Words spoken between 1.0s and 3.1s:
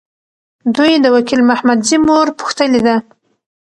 د وکیل محمدزي مور پوښتلي ده.